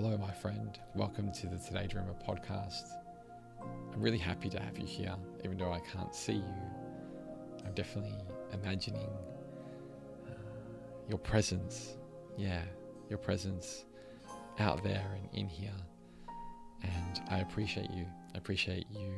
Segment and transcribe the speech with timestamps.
[0.00, 0.78] Hello, my friend.
[0.94, 2.84] Welcome to the Today Dreamer podcast.
[3.60, 6.54] I'm really happy to have you here, even though I can't see you.
[7.66, 8.14] I'm definitely
[8.52, 9.10] imagining
[10.24, 10.30] uh,
[11.08, 11.96] your presence.
[12.36, 12.62] Yeah,
[13.08, 13.86] your presence
[14.60, 15.74] out there and in here.
[16.84, 18.06] And I appreciate you.
[18.36, 19.12] I appreciate you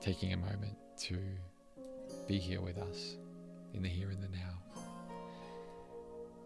[0.00, 1.20] taking a moment to
[2.26, 3.16] be here with us
[3.74, 4.82] in the here and the now.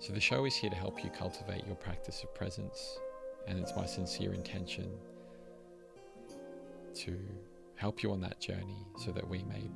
[0.01, 2.99] So, the show is here to help you cultivate your practice of presence,
[3.47, 4.91] and it's my sincere intention
[6.95, 7.19] to
[7.77, 9.69] help you on that journey so that we may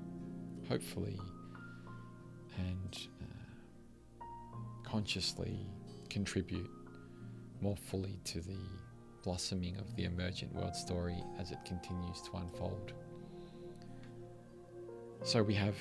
[0.68, 1.18] hopefully
[2.58, 4.24] and uh,
[4.84, 5.66] consciously
[6.08, 6.70] contribute
[7.60, 8.58] more fully to the
[9.22, 12.92] blossoming of the emergent world story as it continues to unfold.
[15.24, 15.74] So, we have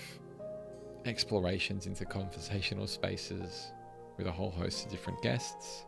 [1.06, 3.72] explorations into conversational spaces
[4.18, 5.86] with a whole host of different guests.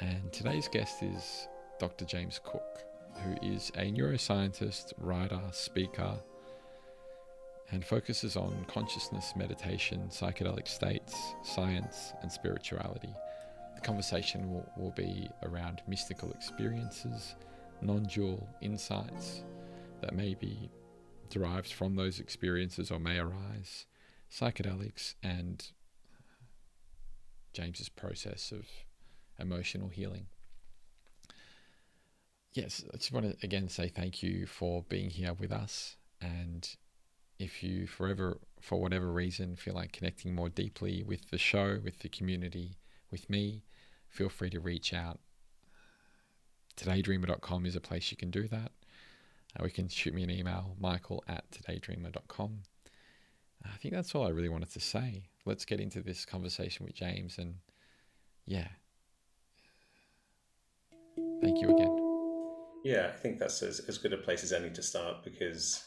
[0.00, 2.04] And today's guest is Dr.
[2.04, 2.84] James Cooke,
[3.22, 6.18] who is a neuroscientist, writer, speaker,
[7.70, 13.14] and focuses on consciousness, meditation, psychedelic states, science, and spirituality.
[13.76, 17.36] The conversation will, will be around mystical experiences,
[17.80, 19.44] non dual insights
[20.00, 20.70] that may be
[21.30, 23.86] derived from those experiences or may arise,
[24.30, 25.70] psychedelics, and
[27.52, 28.66] James's process of
[29.38, 30.26] emotional healing.
[32.52, 35.96] Yes, I just want to again say thank you for being here with us.
[36.20, 36.68] And
[37.38, 41.98] if you forever, for whatever reason, feel like connecting more deeply with the show, with
[41.98, 42.76] the community,
[43.10, 43.64] with me,
[44.08, 45.18] feel free to reach out.
[46.76, 48.72] Todaydreamer.com is a place you can do that.
[49.58, 52.62] Uh, we can shoot me an email, michael at todaydreamer.com.
[53.64, 55.24] I think that's all I really wanted to say.
[55.44, 57.56] Let's get into this conversation with James and
[58.46, 58.68] yeah.
[61.44, 62.00] Thank you again.
[62.84, 65.84] Yeah, I think that's as, as good a place as any to start because,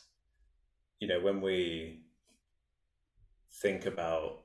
[0.99, 2.03] you know, when we
[3.61, 4.43] think about,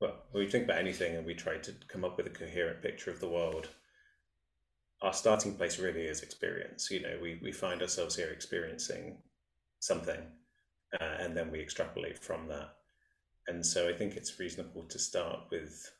[0.00, 2.80] well, when we think about anything and we try to come up with a coherent
[2.80, 3.68] picture of the world,
[5.02, 6.90] our starting place really is experience.
[6.90, 9.18] You know, we, we find ourselves here experiencing
[9.80, 10.20] something
[10.98, 12.70] uh, and then we extrapolate from that.
[13.48, 15.90] And so I think it's reasonable to start with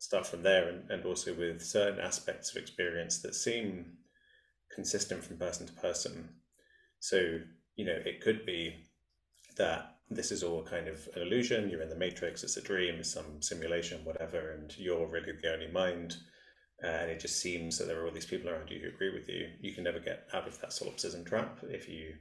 [0.00, 3.84] start from there and, and also with certain aspects of experience that seem
[4.74, 6.30] consistent from person to person.
[7.00, 7.38] So,
[7.76, 8.86] you know, it could be
[9.56, 13.04] that this is all kind of an illusion, you're in the matrix, it's a dream,
[13.04, 16.16] some simulation, whatever, and you're really the only mind.
[16.82, 19.28] And it just seems that there are all these people around you who agree with
[19.28, 19.48] you.
[19.60, 22.14] You can never get out of that solipsism trap if you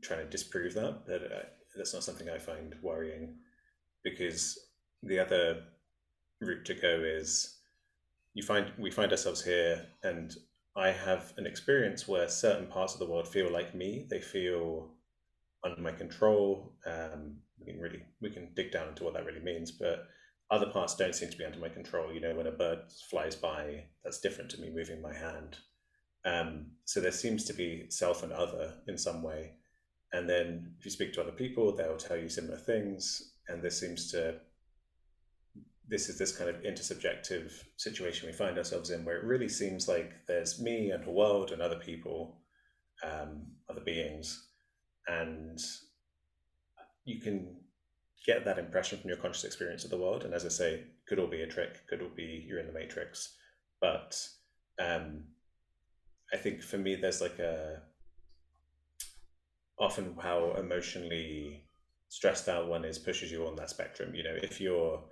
[0.00, 1.42] try to disprove that, but uh,
[1.76, 3.34] that's not something I find worrying
[4.04, 4.56] because
[5.02, 5.64] the other
[6.40, 7.58] route to go is
[8.34, 10.34] you find we find ourselves here and
[10.76, 14.06] I have an experience where certain parts of the world feel like me.
[14.08, 14.90] They feel
[15.64, 16.72] under my control.
[16.86, 20.06] Um, we can really we can dig down into what that really means, but
[20.50, 22.12] other parts don't seem to be under my control.
[22.12, 22.80] You know, when a bird
[23.10, 25.58] flies by, that's different to me moving my hand.
[26.24, 29.54] Um, so there seems to be self and other in some way.
[30.12, 33.34] And then if you speak to other people, they'll tell you similar things.
[33.48, 34.36] And this seems to,
[35.90, 39.88] this is this kind of intersubjective situation we find ourselves in where it really seems
[39.88, 42.38] like there's me and the world and other people,
[43.04, 44.48] um, other beings.
[45.08, 45.58] And
[47.04, 47.56] you can
[48.24, 50.24] get that impression from your conscious experience of the world.
[50.24, 52.72] And as I say, could all be a trick, could all be you're in the
[52.72, 53.34] matrix.
[53.80, 54.16] But
[54.78, 55.24] um,
[56.32, 57.82] I think for me, there's like a,
[59.76, 61.64] often how emotionally
[62.10, 64.14] stressed out one is pushes you on that spectrum.
[64.14, 65.02] You know, if you're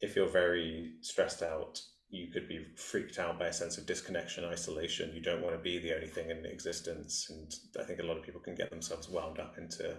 [0.00, 4.44] if you're very stressed out, you could be freaked out by a sense of disconnection,
[4.44, 5.12] isolation.
[5.12, 7.26] You don't want to be the only thing in existence.
[7.28, 9.98] And I think a lot of people can get themselves wound up into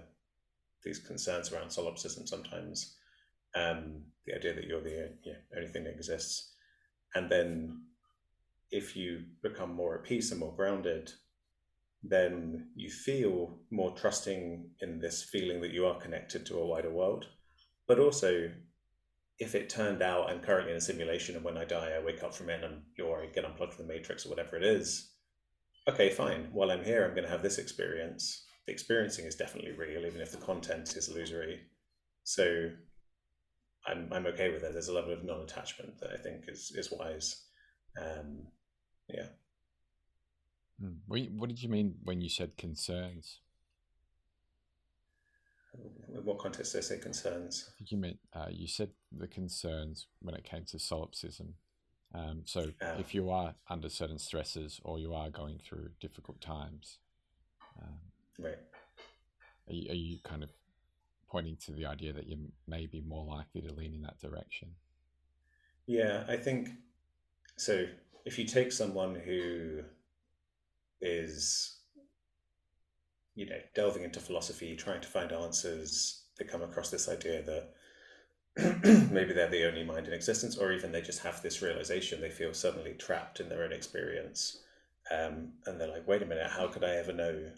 [0.83, 2.95] these concerns around solipsism sometimes.
[3.55, 5.11] Um, the idea that you're the
[5.55, 6.53] only thing that exists.
[7.13, 7.83] And then
[8.71, 11.11] if you become more at peace and more grounded,
[12.01, 16.91] then you feel more trusting in this feeling that you are connected to a wider
[16.91, 17.25] world.
[17.87, 18.51] But also,
[19.39, 22.23] if it turned out I'm currently in a simulation and when I die, I wake
[22.23, 25.11] up from it and I get unplugged from the matrix or whatever it is,
[25.87, 26.49] okay, fine.
[26.51, 28.45] While I'm here, I'm going to have this experience.
[28.67, 31.61] The experiencing is definitely real, even if the content is illusory.
[32.23, 32.69] So
[33.87, 34.73] I'm, I'm okay with it.
[34.73, 37.45] There's a level of non attachment that I think is, is wise.
[37.99, 38.47] Um,
[39.07, 39.27] yeah.
[40.79, 40.95] Hmm.
[41.07, 43.39] What did you mean when you said concerns?
[45.73, 47.69] In what context did I say concerns?
[47.69, 51.53] I think you meant uh, you said the concerns when it came to solipsism,
[52.13, 56.97] Um, so if you are under certain stresses or you are going through difficult times,
[57.81, 57.99] um,
[58.39, 58.57] right,
[59.67, 60.49] are you, are you kind of
[61.29, 64.69] pointing to the idea that you may be more likely to lean in that direction?
[65.85, 66.69] Yeah, I think
[67.57, 67.85] so.
[68.25, 69.81] If you take someone who
[71.01, 71.78] is,
[73.39, 78.73] you know, delving into philosophy, trying to find answers, they come across this idea that
[79.13, 82.29] maybe they're the only mind in existence, or even they just have this realization they
[82.29, 84.57] feel suddenly trapped in their own experience.
[85.09, 87.49] Um, and they're like, wait a minute, how could I ever know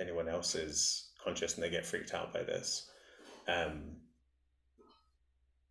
[0.00, 1.54] anyone else's conscious?
[1.54, 2.90] And they get freaked out by this.
[3.46, 3.96] Um,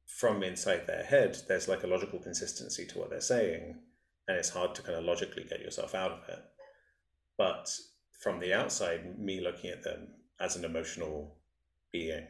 [0.05, 3.79] from inside their head, there's like a logical consistency to what they're saying,
[4.27, 6.43] and it's hard to kind of logically get yourself out of it.
[7.35, 7.67] But
[8.19, 11.37] from the outside, me looking at them as an emotional
[11.91, 12.27] being,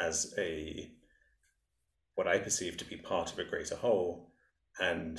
[0.00, 0.92] as a
[2.14, 4.30] what I perceive to be part of a greater whole,
[4.78, 5.18] and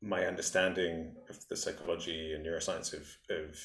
[0.00, 3.58] my understanding of the psychology and neuroscience of, of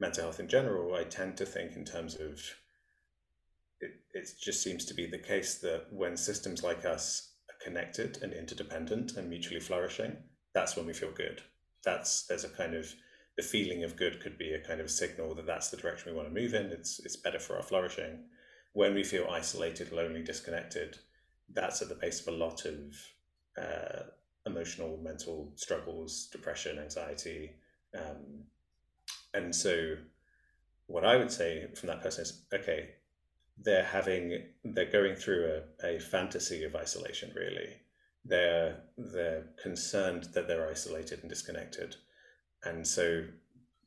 [0.00, 2.40] mental health in general, I tend to think in terms of
[3.80, 8.18] it, it just seems to be the case that when systems like us are connected
[8.22, 10.16] and interdependent and mutually flourishing,
[10.52, 11.42] that's when we feel good.
[11.84, 12.92] That's there's a kind of
[13.40, 16.16] the feeling of good could be a kind of signal that that's the direction we
[16.16, 16.66] want to move in.
[16.66, 18.24] It's it's better for our flourishing.
[18.74, 20.98] When we feel isolated, lonely, disconnected,
[21.50, 22.78] that's at the base of a lot of
[23.56, 24.02] uh,
[24.44, 27.52] emotional, mental struggles, depression, anxiety.
[27.98, 28.44] Um,
[29.32, 29.96] and so,
[30.86, 32.90] what I would say from that person is okay,
[33.56, 37.70] they're having, they're going through a, a fantasy of isolation, really.
[38.22, 41.96] They're, they're concerned that they're isolated and disconnected.
[42.64, 43.24] And so,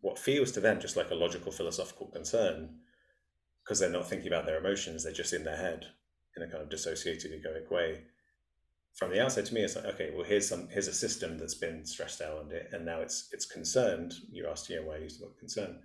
[0.01, 2.79] what feels to them just like a logical philosophical concern,
[3.63, 5.85] because they're not thinking about their emotions, they're just in their head
[6.35, 8.03] in a kind of dissociated egoic way.
[8.95, 11.55] From the outside, to me, it's like, okay, well, here's some here's a system that's
[11.55, 14.13] been stressed out and it, and now it's it's concerned.
[14.31, 15.79] You asked, you know, why I use the word concern.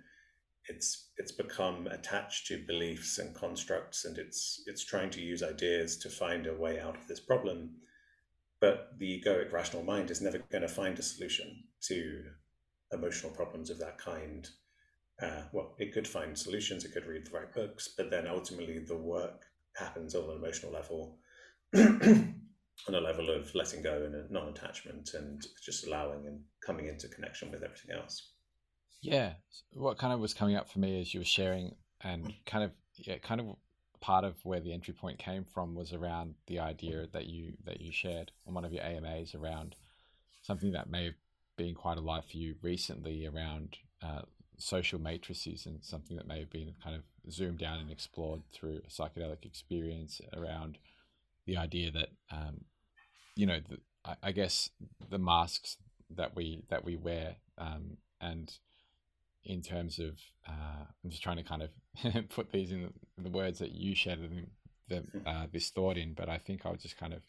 [0.67, 5.97] It's it's become attached to beliefs and constructs, and it's it's trying to use ideas
[5.97, 7.71] to find a way out of this problem.
[8.59, 12.23] But the egoic rational mind is never going to find a solution to
[12.91, 14.49] emotional problems of that kind.
[15.21, 18.79] Uh, well, it could find solutions, it could read the right books, but then ultimately
[18.79, 19.43] the work
[19.75, 21.17] happens on an emotional level,
[21.75, 27.51] on a level of letting go and non-attachment and just allowing and coming into connection
[27.51, 28.31] with everything else.
[29.01, 29.33] Yeah,
[29.73, 32.71] what kind of was coming up for me as you were sharing, and kind of
[32.95, 33.55] yeah, kind of
[34.01, 37.81] part of where the entry point came from was around the idea that you that
[37.81, 39.75] you shared on one of your AMAs around
[40.41, 41.13] something that may have
[41.59, 44.21] been quite alive for you recently around uh,
[44.57, 48.77] social matrices and something that may have been kind of zoomed down and explored through
[48.77, 50.77] a psychedelic experience around
[51.45, 52.61] the idea that um,
[53.35, 54.69] you know the, I, I, guess
[55.09, 55.75] the masks
[56.15, 58.49] that we that we wear um, and
[59.43, 60.17] in terms of
[60.47, 63.95] uh, I'm just trying to kind of put these in the, the, words that you
[63.95, 64.19] shared
[64.87, 67.21] the, uh, this thought in but I think I'll just kind of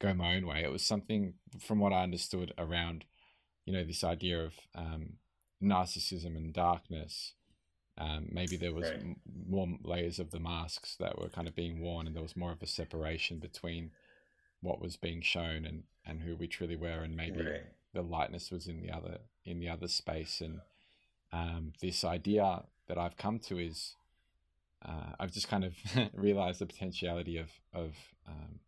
[0.00, 0.62] go my own way.
[0.64, 3.04] It was something from what I understood around
[3.64, 5.14] you know this idea of um,
[5.62, 7.32] narcissism and darkness
[7.98, 9.00] um, maybe there was right.
[9.00, 9.16] m-
[9.48, 12.52] more layers of the masks that were kind of being worn, and there was more
[12.52, 13.90] of a separation between
[14.60, 17.64] what was being shown and, and who we truly were, and maybe right.
[17.92, 20.40] the lightness was in the other in the other space.
[20.40, 20.60] And
[21.32, 23.94] um, this idea that I've come to is
[24.84, 25.74] uh, I've just kind of
[26.14, 27.94] realized the potentiality of of
[28.26, 28.60] um,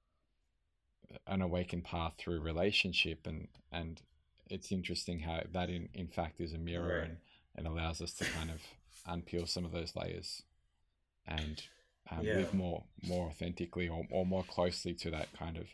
[1.27, 4.03] an awakened path through relationship, and and
[4.51, 7.09] it's interesting how that in in fact is a mirror right.
[7.09, 7.17] and
[7.57, 8.61] and allows us to kind of
[9.09, 10.43] unpeel some of those layers
[11.27, 11.63] and
[12.11, 12.35] um, yeah.
[12.37, 15.67] live more more authentically or, or more closely to that kind of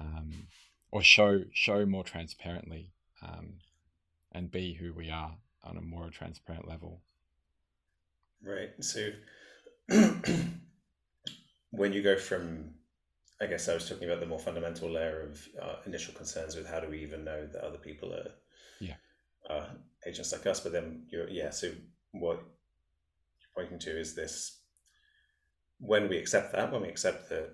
[0.00, 0.48] um,
[0.90, 3.54] or show show more transparently um,
[4.32, 7.00] and be who we are on a more transparent level
[8.42, 9.08] right so
[11.70, 12.70] when you go from
[13.40, 16.66] i guess i was talking about the more fundamental layer of uh, initial concerns with
[16.66, 18.30] how do we even know that other people are
[18.80, 18.94] yeah.
[19.50, 19.66] uh,
[20.06, 21.70] agents like us but then you're yeah so
[22.12, 24.60] what you're pointing to is this
[25.78, 27.50] when we accept that, when we accept that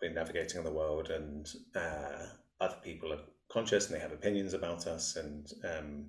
[0.00, 2.26] we're navigating the world and uh,
[2.60, 6.06] other people are conscious and they have opinions about us, and um,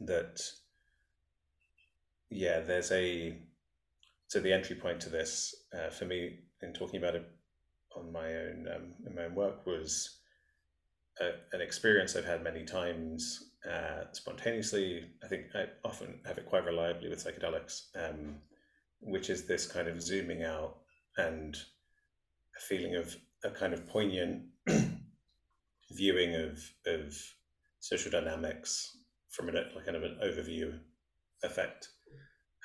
[0.00, 0.40] that,
[2.30, 3.38] yeah, there's a
[4.28, 7.30] so the entry point to this uh, for me in talking about it
[7.96, 10.18] on my own um, in my own work was
[11.20, 15.04] a, an experience I've had many times uh, spontaneously.
[15.22, 18.36] I think I often have it quite reliably with psychedelics, um,
[19.00, 20.78] which is this kind of zooming out
[21.16, 21.56] and
[22.56, 24.42] a feeling of a kind of poignant
[25.92, 27.14] viewing of of
[27.80, 28.96] social dynamics
[29.30, 30.78] from an like kind of an overview
[31.42, 31.88] effect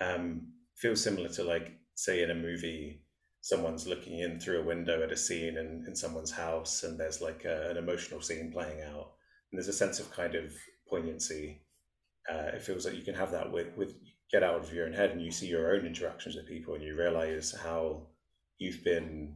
[0.01, 3.01] um, feels similar to like say in a movie
[3.41, 7.22] someone's looking in through a window at a scene in, in someone's house and there's
[7.22, 9.12] like a, an emotional scene playing out.
[9.51, 10.53] And there's a sense of kind of
[10.89, 11.62] poignancy
[12.29, 13.96] uh, it feels like you can have that with with
[14.31, 16.84] get out of your own head and you see your own interactions with people and
[16.84, 18.08] you realize how
[18.60, 19.36] you've been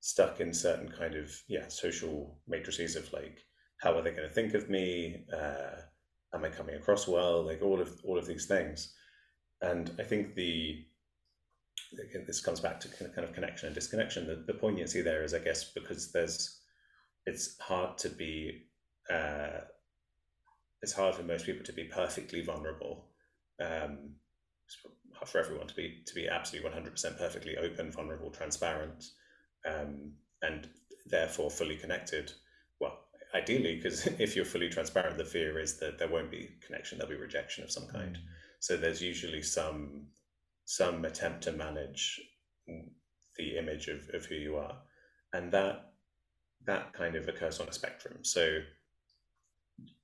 [0.00, 3.38] stuck in certain kind of yeah social matrices of like
[3.82, 5.24] how are they going to think of me?
[5.32, 5.80] Uh,
[6.34, 7.44] am i coming across well?
[7.44, 8.94] Like all of all of these things.
[9.62, 10.84] And i think the
[12.26, 14.26] this comes back to kind of connection and disconnection.
[14.26, 16.60] The, the poignancy there is i guess because there's
[17.26, 18.62] it's hard to be
[19.10, 19.60] uh,
[20.82, 23.06] it's hard for most people to be perfectly vulnerable
[23.60, 24.14] um,
[25.26, 29.10] for everyone to be to be absolutely 100% perfectly open vulnerable transparent
[29.66, 30.68] um, and
[31.06, 32.32] therefore fully connected.
[32.80, 32.98] Well
[33.34, 37.12] ideally because if you're fully transparent the fear is that there won't be connection there'll
[37.12, 38.16] be rejection of some kind.
[38.16, 38.20] Mm.
[38.60, 40.06] so there's usually some
[40.70, 42.20] some attempt to manage
[43.36, 44.76] the image of, of who you are.
[45.32, 45.86] And that
[46.66, 48.18] that kind of occurs on a spectrum.
[48.22, 48.60] So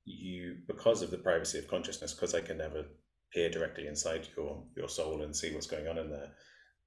[0.05, 2.85] you because of the privacy of consciousness because i can never
[3.33, 6.31] peer directly inside your your soul and see what's going on in there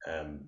[0.07, 0.39] um,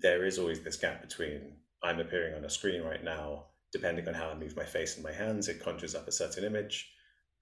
[0.00, 1.54] there is always this gap between
[1.84, 5.04] i'm appearing on a screen right now depending on how i move my face and
[5.04, 6.90] my hands it conjures up a certain image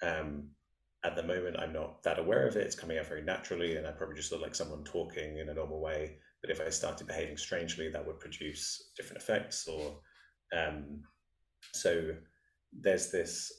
[0.03, 0.51] um,
[1.07, 3.87] at the moment i'm not that aware of it it's coming out very naturally and
[3.87, 7.07] i probably just look like someone talking in a normal way but if i started
[7.07, 9.99] behaving strangely that would produce different effects or
[10.57, 11.03] um,
[11.73, 12.15] so
[12.73, 13.53] there's this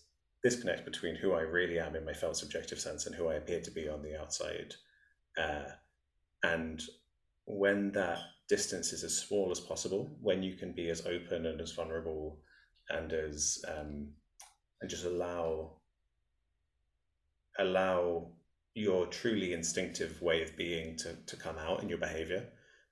[0.43, 3.59] disconnect between who I really am in my felt subjective sense and who I appear
[3.61, 4.75] to be on the outside.
[5.37, 5.71] Uh,
[6.43, 6.81] and
[7.45, 11.59] when that distance is as small as possible, when you can be as open and
[11.59, 12.39] as vulnerable
[12.89, 14.09] and as um,
[14.81, 15.76] and just allow
[17.59, 18.27] allow
[18.73, 22.45] your truly instinctive way of being to, to come out in your behavior,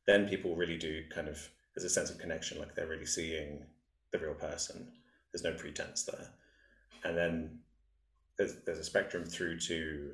[0.08, 3.66] then people really do kind of there's a sense of connection, like they're really seeing
[4.12, 4.88] the real person.
[5.32, 6.30] There's no pretense there
[7.06, 7.60] and then
[8.38, 10.12] there's, there's a spectrum through to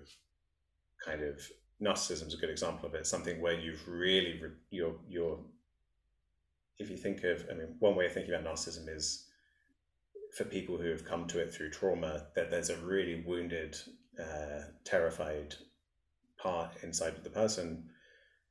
[1.04, 1.42] kind of
[1.82, 5.40] narcissism is a good example of it something where you've really re- you're you're
[6.78, 9.26] if you think of i mean one way of thinking about narcissism is
[10.38, 13.76] for people who have come to it through trauma that there's a really wounded
[14.20, 15.56] uh, terrified
[16.38, 17.90] part inside of the person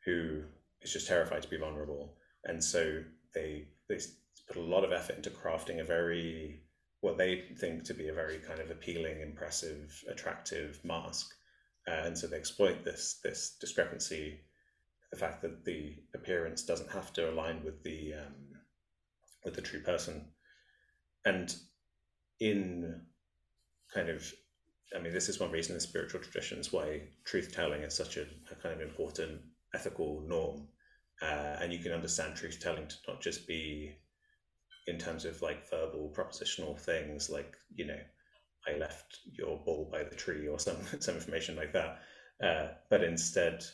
[0.05, 0.43] who
[0.83, 2.15] is just terrified to be vulnerable
[2.45, 3.03] and so
[3.35, 3.99] they they
[4.47, 6.63] put a lot of effort into crafting a very
[7.01, 11.35] what they think to be a very kind of appealing, impressive, attractive mask.
[11.89, 14.41] Uh, and so they exploit this this discrepancy,
[15.11, 18.61] the fact that the appearance doesn't have to align with the um,
[19.45, 20.27] with the true person.
[21.25, 21.55] And
[22.39, 23.03] in
[23.93, 24.31] kind of,
[24.97, 28.27] I mean, this is one reason in spiritual traditions why truth telling is such a,
[28.51, 29.41] a kind of important
[29.75, 30.69] ethical norm.
[31.23, 33.95] Uh, and you can understand truth telling to not just be
[34.87, 37.99] in terms of like verbal propositional things like you know
[38.67, 41.99] i left your ball by the tree or some some information like that
[42.43, 43.65] uh, but instead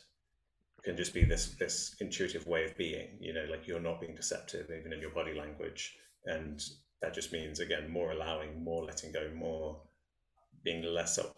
[0.84, 4.14] can just be this this intuitive way of being you know like you're not being
[4.14, 5.96] deceptive even in your body language
[6.26, 6.62] and
[7.02, 9.80] that just means again more allowing more letting go more
[10.66, 11.32] being less self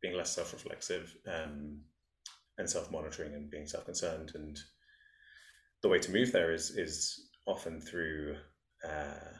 [0.00, 1.80] being less self-reflexive um,
[2.58, 4.56] and self-monitoring and being self-concerned and
[5.82, 8.36] the way to move there is is often through
[8.84, 9.32] uh,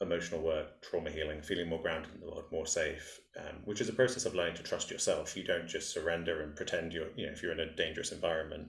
[0.00, 3.88] emotional work, trauma healing, feeling more grounded and a lot more safe, um, which is
[3.88, 5.36] a process of learning to trust yourself.
[5.36, 8.68] You don't just surrender and pretend you're, you know, if you're in a dangerous environment,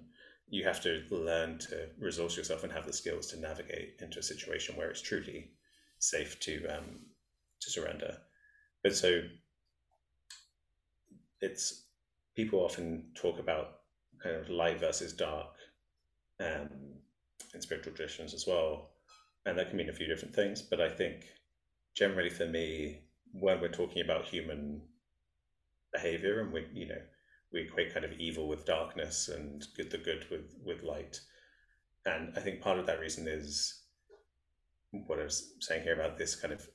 [0.49, 4.23] you have to learn to resource yourself and have the skills to navigate into a
[4.23, 5.51] situation where it's truly
[5.99, 6.99] safe to um,
[7.59, 8.17] to surrender.
[8.83, 9.21] But so
[11.41, 11.85] it's
[12.35, 13.79] people often talk about
[14.23, 15.53] kind of light versus dark
[16.39, 16.69] um,
[17.53, 18.89] in spiritual traditions as well
[19.47, 20.61] and that can mean a few different things.
[20.61, 21.25] But I think
[21.95, 22.99] generally for me,
[23.31, 24.81] when we're talking about human
[25.93, 27.01] behavior and we, you know,
[27.53, 31.21] we equate kind of evil with darkness and good the good with with light.
[32.05, 33.83] And I think part of that reason is
[34.91, 36.67] what I was saying here about this kind of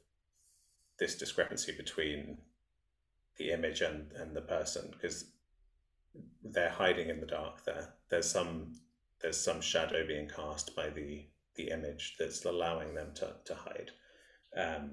[0.98, 2.38] this discrepancy between
[3.38, 5.26] the image and, and the person because
[6.44, 7.94] they're hiding in the dark there.
[8.10, 8.74] There's some
[9.20, 11.24] there's some shadow being cast by the
[11.54, 13.90] the image that's allowing them to, to hide.
[14.56, 14.92] Um,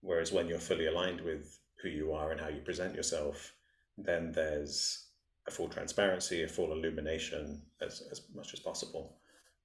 [0.00, 3.54] whereas when you're fully aligned with who you are and how you present yourself,
[3.96, 5.06] then there's
[5.46, 9.16] a full transparency, a full illumination as, as much as possible.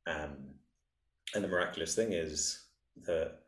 [0.07, 0.35] Um,
[1.35, 2.65] and the miraculous thing is
[3.05, 3.39] that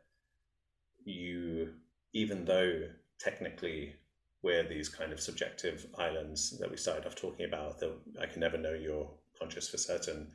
[1.04, 1.72] you
[2.12, 2.82] even though
[3.18, 3.94] technically
[4.42, 8.40] we're these kind of subjective islands that we started off talking about, that I can
[8.40, 10.32] never know you're conscious for certain,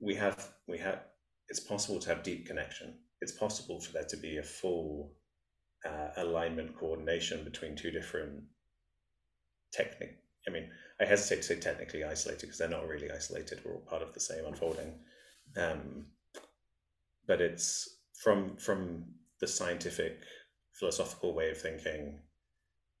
[0.00, 1.00] we have we have
[1.48, 2.94] it's possible to have deep connection.
[3.20, 5.12] It's possible for there to be a full
[5.84, 8.42] uh, alignment coordination between two different
[9.72, 10.18] technic.
[10.48, 10.68] I mean,
[11.00, 13.60] I hesitate to say technically isolated because they're not really isolated.
[13.64, 14.94] We're all part of the same unfolding.
[15.56, 16.06] Um,
[17.26, 19.04] but it's from from
[19.40, 20.18] the scientific
[20.72, 22.18] philosophical way of thinking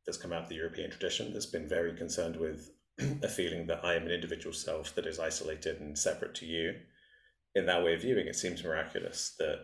[0.06, 2.70] that's come out of the European tradition that's been very concerned with
[3.22, 6.74] a feeling that I am an individual self that is isolated and separate to you.
[7.54, 9.58] In that way of viewing, it seems miraculous that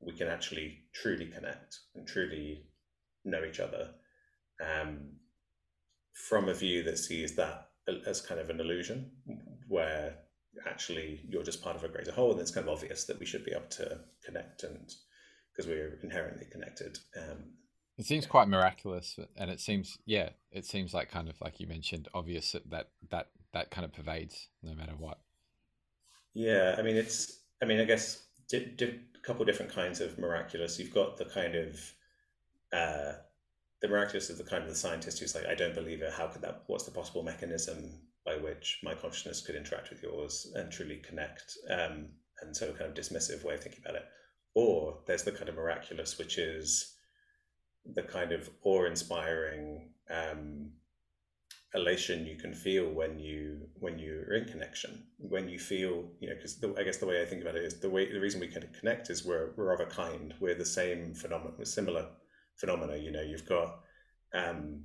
[0.00, 2.66] we can actually truly connect and truly
[3.24, 3.90] know each other
[4.60, 5.12] um,
[6.12, 7.68] from a view that sees that
[8.06, 9.10] as kind of an illusion,
[9.68, 10.14] where
[10.68, 13.26] actually you're just part of a greater whole, and it's kind of obvious that we
[13.26, 14.92] should be able to connect and
[15.52, 16.98] because we're inherently connected.
[17.16, 17.44] Um,
[17.98, 21.66] it seems quite miraculous, and it seems yeah, it seems like kind of like you
[21.66, 25.18] mentioned, obvious that that that, kind of pervades no matter what.
[26.34, 27.40] Yeah, I mean it's.
[27.62, 28.22] I mean, I guess
[28.52, 30.78] a couple different kinds of miraculous.
[30.78, 31.80] You've got the kind of
[32.72, 33.12] uh,
[33.80, 36.12] the miraculous is the kind of the scientist who's like, I don't believe it.
[36.12, 36.64] How could that?
[36.66, 37.92] What's the possible mechanism
[38.26, 41.56] by which my consciousness could interact with yours and truly connect?
[41.70, 42.08] Um,
[42.42, 44.04] and so, kind of dismissive way of thinking about it.
[44.54, 46.95] Or there's the kind of miraculous, which is
[47.94, 50.70] the kind of awe-inspiring um,
[51.74, 56.34] elation you can feel when you when you're in connection when you feel you know
[56.34, 58.48] because i guess the way i think about it is the way the reason we
[58.48, 60.32] can connect is we're we're of a kind.
[60.40, 62.06] We're the same phenomenon similar
[62.56, 63.80] phenomena you know you've got
[64.32, 64.84] um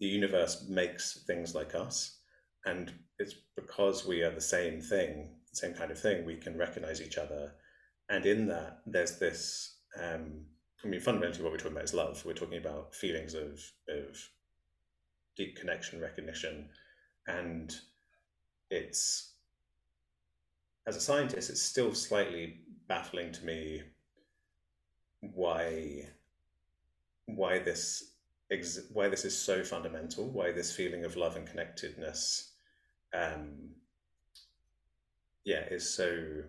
[0.00, 2.18] the universe makes things like us
[2.64, 7.00] and it's because we are the same thing same kind of thing we can recognize
[7.00, 7.54] each other.
[8.08, 10.44] And in that there's this um
[10.86, 12.24] I mean, fundamentally, what we're talking about is love.
[12.24, 14.16] We're talking about feelings of of
[15.36, 16.68] deep connection, recognition,
[17.26, 17.74] and
[18.70, 19.32] it's
[20.86, 23.82] as a scientist, it's still slightly baffling to me
[25.20, 26.08] why
[27.24, 28.12] why this
[28.52, 32.52] ex- why this is so fundamental, why this feeling of love and connectedness,
[33.12, 33.70] um,
[35.44, 36.44] yeah, is so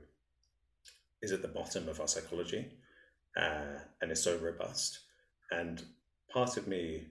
[1.23, 2.67] is at the bottom of our psychology
[3.37, 4.99] uh, and is so robust.
[5.51, 5.83] And
[6.31, 7.07] part of me,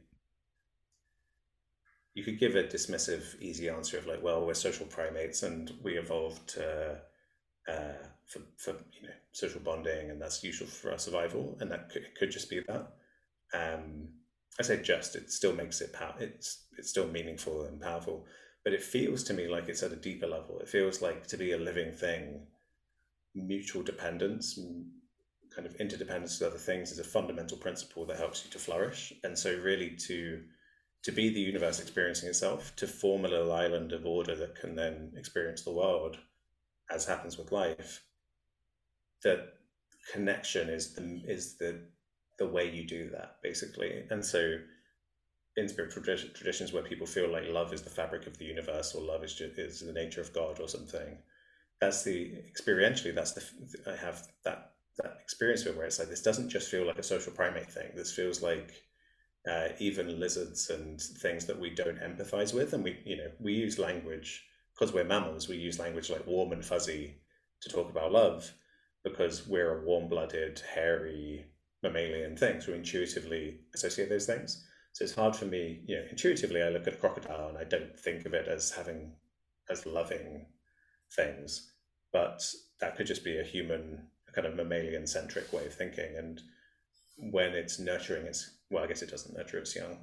[2.15, 5.99] you could give a dismissive, easy answer of like, well, we're social primates and we
[5.99, 6.97] evolved uh,
[8.27, 12.07] for, for you know social bonding, and that's useful for our survival, and that could,
[12.19, 12.93] could just be that.
[13.55, 14.09] Um,
[14.59, 16.15] I say just, it still makes it power.
[16.19, 18.25] It's it's still meaningful and powerful,
[18.65, 20.59] but it feels to me like it's at a deeper level.
[20.61, 22.47] It feels like to be a living thing,
[23.35, 24.59] mutual dependence,
[25.57, 29.13] kind of interdependence with other things is a fundamental principle that helps you to flourish.
[29.25, 30.43] And so, really, to
[31.03, 34.75] to be the universe experiencing itself, to form a little island of order that can
[34.75, 36.19] then experience the world,
[36.91, 38.03] as happens with life,
[39.23, 39.55] that
[40.13, 41.81] connection is the is the
[42.39, 44.05] the way you do that basically.
[44.11, 44.59] And so,
[45.57, 49.03] in spiritual traditions where people feel like love is the fabric of the universe or
[49.03, 51.17] love is just, is the nature of God or something,
[51.81, 53.43] that's the experientially that's the
[53.91, 57.03] I have that that experience it where it's like this doesn't just feel like a
[57.03, 57.91] social primate thing.
[57.95, 58.73] This feels like
[59.51, 63.53] uh, even lizards and things that we don't empathize with, and we you know we
[63.53, 65.49] use language because we're mammals.
[65.49, 67.17] We use language like warm and fuzzy
[67.63, 68.53] to talk about love
[69.05, 71.47] because we're a warm-blooded, hairy
[71.83, 72.61] mammalian thing.
[72.61, 74.67] So we intuitively associate those things.
[74.93, 77.65] So it's hard for me, you know, intuitively I look at a crocodile and I
[77.65, 79.13] don't think of it as having
[79.71, 80.47] as loving
[81.15, 81.73] things,
[82.13, 82.43] but
[82.81, 86.17] that could just be a human kind of mammalian centric way of thinking.
[86.17, 86.41] And
[87.33, 89.99] when it's nurturing, it's well, I guess it doesn't nurture its young.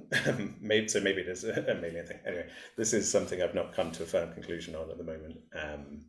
[0.60, 1.00] maybe so.
[1.00, 2.18] Maybe it is a mammalian thing.
[2.26, 5.38] Anyway, this is something I've not come to a firm conclusion on at the moment.
[5.54, 6.04] Um,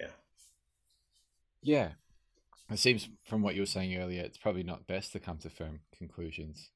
[0.00, 0.06] yeah.
[1.62, 1.88] Yeah,
[2.70, 5.50] it seems from what you were saying earlier, it's probably not best to come to
[5.50, 6.70] firm conclusions.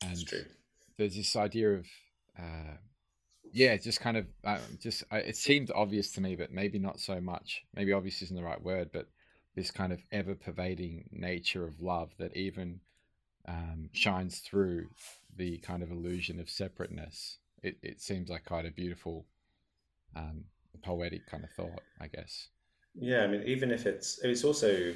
[0.00, 0.44] And That's true.
[0.96, 1.86] There's this idea of
[2.38, 2.76] uh,
[3.52, 6.98] yeah, just kind of uh, just uh, it seemed obvious to me, but maybe not
[7.00, 7.62] so much.
[7.74, 9.08] Maybe obvious isn't the right word, but
[9.54, 12.80] this kind of ever pervading nature of love that even
[13.46, 14.88] um, shines through
[15.36, 17.38] the kind of illusion of separateness.
[17.62, 19.26] It, it seems like quite a beautiful,
[20.16, 20.44] um,
[20.82, 22.48] poetic kind of thought, I guess.
[22.94, 24.94] Yeah, I mean, even if it's it's also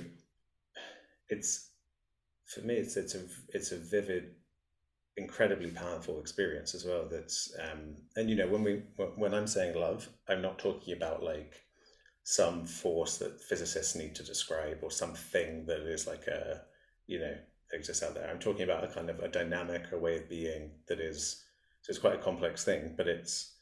[1.28, 1.70] it's
[2.46, 4.34] for me it's it's a it's a vivid,
[5.16, 7.08] incredibly powerful experience as well.
[7.10, 8.82] That's um, and you know when we
[9.16, 11.54] when I'm saying love, I'm not talking about like
[12.28, 16.60] some force that physicists need to describe or something that is like a
[17.06, 17.36] you know
[17.72, 18.28] exists out there.
[18.28, 21.44] I'm talking about a kind of a dynamic, a way of being that is
[21.82, 23.52] so it's quite a complex thing, but it's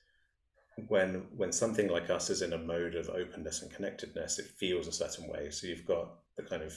[0.89, 4.87] when when something like us is in a mode of openness and connectedness, it feels
[4.87, 5.51] a certain way.
[5.51, 6.73] So you've got the kind of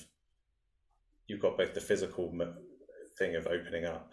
[1.28, 2.34] you've got both the physical
[3.18, 4.12] thing of opening up,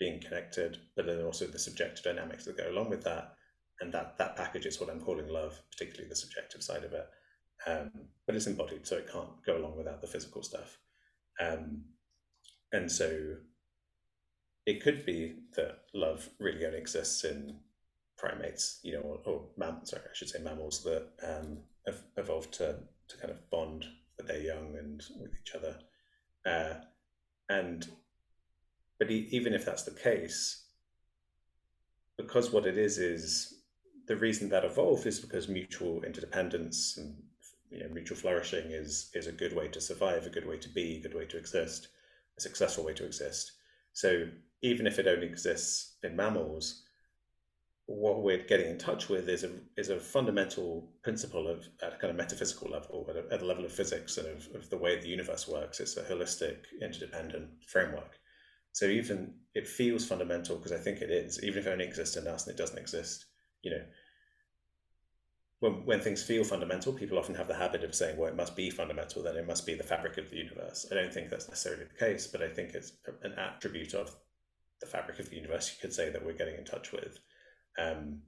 [0.00, 3.34] being connected, but then also the subjective dynamics that go along with that.
[3.82, 7.08] And that that package is what I'm calling love, particularly the subjective side of it.
[7.66, 7.90] Um,
[8.26, 10.78] but it's embodied, so it can't go along without the physical stuff.
[11.40, 11.82] Um,
[12.72, 13.36] and so
[14.66, 17.58] it could be that love really only exists in
[18.16, 22.52] primates, you know, or, or mammals, sorry, I should say mammals that um, have evolved
[22.54, 23.84] to, to kind of bond
[24.16, 25.76] with their young and with each other.
[26.46, 26.74] Uh,
[27.48, 27.88] and
[28.98, 30.66] but even if that's the case,
[32.16, 33.61] because what it is is
[34.06, 37.14] the reason that evolved is because mutual interdependence and
[37.70, 40.68] you know, mutual flourishing is is a good way to survive, a good way to
[40.68, 41.88] be, a good way to exist,
[42.36, 43.52] a successful way to exist.
[43.92, 44.26] So
[44.62, 46.82] even if it only exists in mammals,
[47.86, 51.96] what we're getting in touch with is a is a fundamental principle of at a
[51.96, 54.76] kind of metaphysical level, at a, at a level of physics and of, of the
[54.76, 55.80] way the universe works.
[55.80, 58.18] It's a holistic, interdependent framework.
[58.72, 62.16] So even it feels fundamental because I think it is, even if it only exists
[62.16, 63.26] in us and it doesn't exist,
[63.62, 63.82] you know.
[65.60, 68.56] When, when things feel fundamental, people often have the habit of saying, well, it must
[68.56, 70.86] be fundamental, then it must be the fabric of the universe.
[70.90, 74.14] I don't think that's necessarily the case, but I think it's an attribute of
[74.80, 77.20] the fabric of the universe, you could say, that we're getting in touch with.
[77.78, 78.22] Um,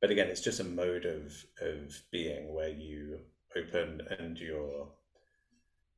[0.00, 3.18] but again, it's just a mode of of being where you
[3.56, 4.88] open and you're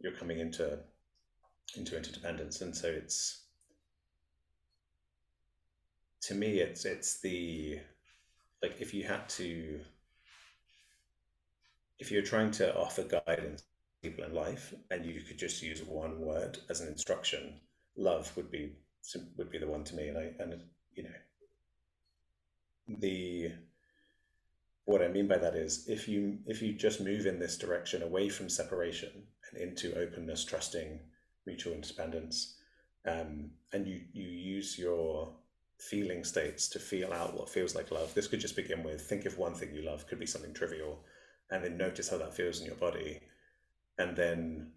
[0.00, 0.78] you're coming into
[1.76, 3.44] into interdependence, and so it's
[6.22, 7.80] to me, it's it's the
[8.62, 9.80] like if you had to
[11.98, 15.82] if you're trying to offer guidance to people in life and you could just use
[15.82, 17.60] one word as an instruction,
[17.96, 18.72] love would be
[19.36, 20.62] would be the one to me, and I and
[20.94, 21.10] you know
[22.98, 23.52] the
[24.86, 28.02] what I mean by that is if you if you just move in this direction
[28.02, 29.10] away from separation
[29.50, 31.00] and into openness, trusting,
[31.46, 32.56] mutual independence,
[33.06, 35.32] um, and you you use your
[35.80, 38.12] feeling states to feel out what feels like love.
[38.14, 41.04] This could just begin with think of one thing you love, could be something trivial,
[41.50, 43.20] and then notice how that feels in your body,
[43.98, 44.72] and then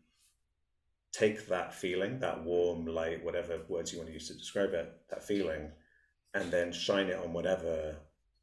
[1.12, 4.92] take that feeling, that warm, light, whatever words you want to use to describe it,
[5.10, 5.72] that feeling,
[6.34, 7.98] and then shine it on whatever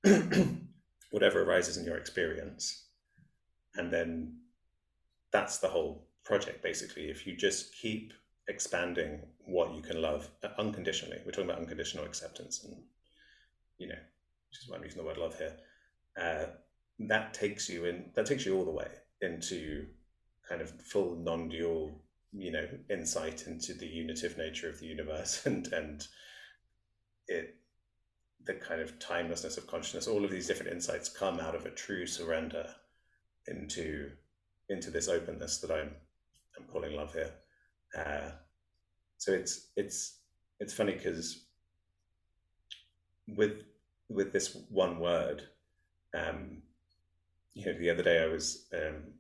[1.10, 2.86] whatever arises in your experience
[3.76, 4.36] and then
[5.32, 8.12] that's the whole project basically if you just keep
[8.50, 11.18] expanding what you can love unconditionally.
[11.24, 12.76] We're talking about unconditional acceptance and
[13.78, 13.94] you know
[14.50, 15.56] which is why i'm using the word love here.
[16.20, 16.46] Uh,
[16.98, 18.88] that takes you in that takes you all the way
[19.22, 19.86] into
[20.48, 21.90] kind of full non-dual
[22.32, 26.06] you know insight into the unitive nature of the universe and and
[27.28, 27.56] it
[28.44, 31.70] the kind of timelessness of consciousness, all of these different insights come out of a
[31.70, 32.66] true surrender
[33.46, 34.10] into
[34.68, 35.90] into this openness that I'm
[36.58, 37.30] I'm calling love here.
[37.96, 38.30] Uh,
[39.18, 40.18] so it's it's
[40.60, 41.44] it's funny because
[43.36, 43.62] with
[44.08, 45.42] with this one word,
[46.14, 46.62] um,
[47.54, 49.12] you know, the other day I was um,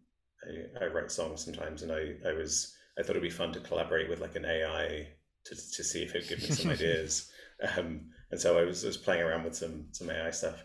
[0.44, 3.60] I, I write songs sometimes, and I I was I thought it'd be fun to
[3.60, 5.08] collaborate with like an AI
[5.44, 7.30] to to see if it'd give me some ideas.
[7.76, 10.64] Um, and so I was just playing around with some some AI stuff,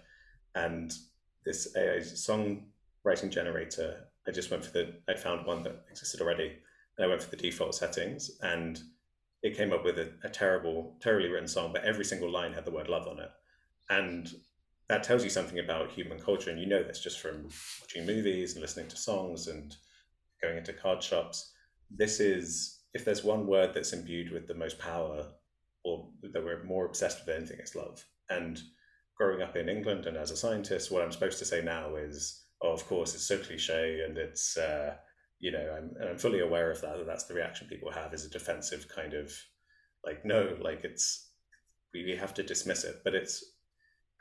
[0.56, 0.94] and
[1.46, 2.66] this AI song
[3.04, 4.08] writing generator.
[4.28, 4.94] I just went for the.
[5.08, 6.58] I found one that existed already,
[6.98, 8.80] and I went for the default settings, and
[9.44, 12.66] it came up with a, a terrible, terribly written song, but every single line had
[12.66, 13.32] the word love on it,
[13.90, 14.30] and
[14.88, 17.50] that tells you something about human culture, and you know this just from
[17.82, 19.76] watching movies and listening to songs and
[20.42, 21.52] going into card shops.
[21.90, 25.28] This is if there's one word that's imbued with the most power
[25.84, 28.04] or that we're more obsessed with than anything, it's love.
[28.30, 28.60] And
[29.18, 32.46] growing up in England and as a scientist, what I'm supposed to say now is,
[32.62, 34.96] oh, of course, it's so cliche and it's, uh,
[35.40, 38.14] you know, I'm, and I'm fully aware of that, that that's the reaction people have
[38.14, 39.32] is a defensive kind of
[40.04, 41.30] like, no, like it's,
[41.94, 43.02] we, we have to dismiss it.
[43.04, 43.44] But it's,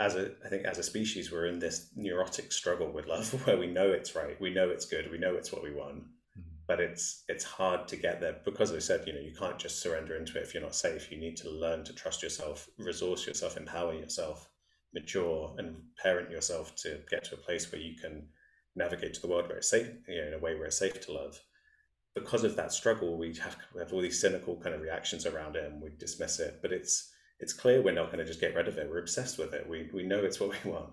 [0.00, 3.56] as a, I think as a species, we're in this neurotic struggle with love where
[3.56, 6.40] we know it's right, we know it's good, we know it's what we want, mm-hmm.
[6.66, 9.80] but it's it's hard to get there because I said you know you can't just
[9.80, 11.10] surrender into it if you're not safe.
[11.12, 14.48] You need to learn to trust yourself, resource yourself, empower yourself,
[14.92, 18.26] mature, and parent yourself to get to a place where you can
[18.76, 21.00] navigate to the world where it's safe, you know, in a way where it's safe
[21.06, 21.38] to love.
[22.14, 25.56] Because of that struggle, we have, we have all these cynical kind of reactions around
[25.56, 26.60] it, and we dismiss it.
[26.62, 27.10] But it's
[27.40, 28.88] it's clear we're not going to just get rid of it.
[28.88, 29.68] We're obsessed with it.
[29.68, 30.90] We we know it's what we want.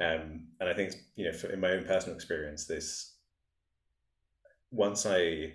[0.00, 3.16] Um, and I think you know, for, in my own personal experience, this
[4.70, 5.54] once I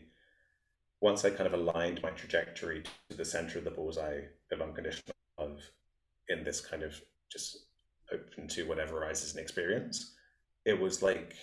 [1.02, 5.16] once I kind of aligned my trajectory to the center of the bullseye of unconditional
[5.38, 5.60] love
[6.30, 7.00] in this kind of
[7.32, 7.68] just
[8.12, 10.16] open to whatever arises in experience,
[10.66, 11.36] it was like,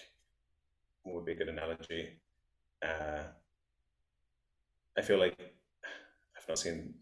[1.22, 2.08] would be a good analogy?
[2.84, 3.22] Uh,
[4.98, 5.38] I feel like
[6.36, 6.94] I've not seen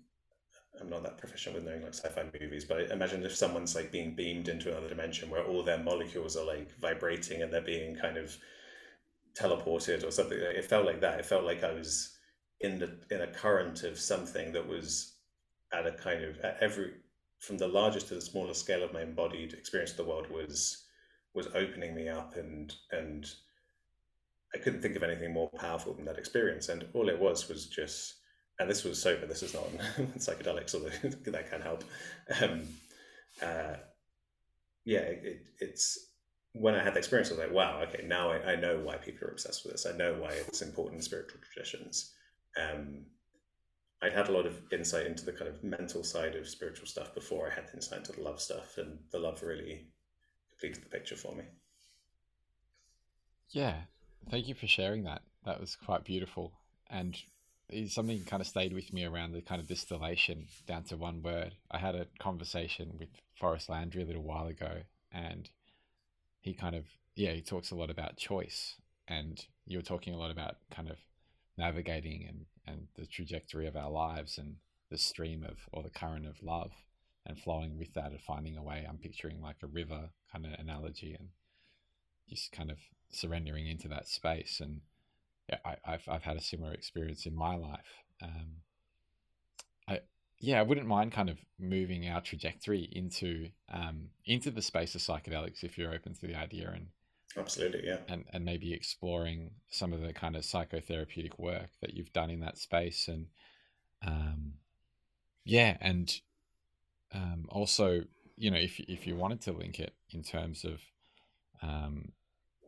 [0.81, 4.15] I'm not that proficient with knowing like sci-fi movies, but imagine if someone's like being
[4.15, 8.17] beamed into another dimension where all their molecules are like vibrating and they're being kind
[8.17, 8.37] of
[9.35, 10.39] teleported or something.
[10.39, 11.19] It felt like that.
[11.19, 12.17] It felt like I was
[12.61, 15.17] in the in a current of something that was
[15.73, 16.93] at a kind of at every
[17.39, 20.85] from the largest to the smallest scale of my embodied experience of the world was
[21.35, 23.33] was opening me up and and
[24.55, 26.69] I couldn't think of anything more powerful than that experience.
[26.69, 28.17] And all it was was just
[28.61, 29.27] and this was sober.
[29.27, 29.65] This is not
[30.19, 30.91] psychedelics, although
[31.31, 31.83] that can help.
[32.41, 32.63] Um,
[33.43, 33.77] uh,
[34.85, 36.11] yeah, it, it's
[36.53, 38.97] when I had the experience, I was like, wow, okay, now I, I, know why
[38.97, 39.87] people are obsessed with this.
[39.87, 42.13] I know why it's important in spiritual traditions.
[42.61, 43.07] Um,
[44.03, 47.15] I'd had a lot of insight into the kind of mental side of spiritual stuff
[47.15, 49.87] before I had the insight into the love stuff, and the love really
[50.51, 51.45] completed the picture for me.
[53.51, 53.75] Yeah,
[54.29, 55.23] thank you for sharing that.
[55.45, 56.53] That was quite beautiful.
[56.91, 57.17] And
[57.89, 61.55] something kind of stayed with me around the kind of distillation down to one word.
[61.71, 65.49] I had a conversation with Forrest Landry a little while ago, and
[66.41, 68.77] he kind of yeah he talks a lot about choice,
[69.09, 70.97] and you were talking a lot about kind of
[71.57, 74.57] navigating and and the trajectory of our lives and
[74.91, 76.73] the stream of or the current of love
[77.27, 78.87] and flowing with that and finding a way.
[78.89, 81.29] I'm picturing like a river kind of analogy and
[82.29, 82.79] just kind of
[83.11, 84.61] surrendering into that space.
[84.61, 84.81] And
[85.49, 88.05] yeah, I, have I've had a similar experience in my life.
[88.23, 88.57] Um,
[89.89, 90.01] I
[90.39, 95.01] yeah, I wouldn't mind kind of moving our trajectory into um, into the space of
[95.01, 96.89] psychedelics if you're open to the idea and
[97.37, 97.99] absolutely yeah.
[98.09, 102.41] and and maybe exploring some of the kind of psychotherapeutic work that you've done in
[102.41, 103.09] that space.
[103.09, 103.27] And
[104.07, 104.55] um,
[105.45, 106.21] yeah and
[107.13, 108.03] um, also
[108.37, 110.81] you know if if you wanted to link it in terms of
[111.63, 112.13] um,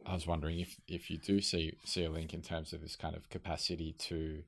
[0.07, 2.97] I was wondering if if you do see see a link in terms of this
[2.97, 4.43] kind of capacity to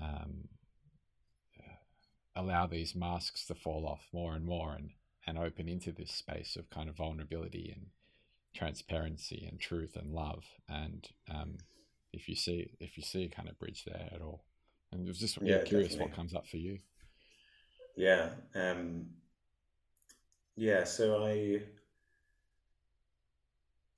[0.00, 0.48] um,
[1.58, 4.90] uh, allow these masks to fall off more and more and
[5.26, 7.86] and open into this space of kind of vulnerability and
[8.54, 10.44] transparency and truth and love.
[10.68, 11.58] And um,
[12.12, 14.44] if you see if you see a kind of bridge there at all.
[14.92, 16.10] And it was just yeah, curious definitely.
[16.10, 16.78] what comes up for you.
[17.96, 19.06] Yeah um,
[20.56, 21.60] yeah so i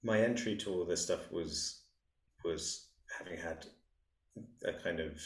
[0.07, 1.83] my entry to all this stuff was
[2.45, 2.87] was
[3.19, 3.67] having had
[4.65, 5.21] a kind of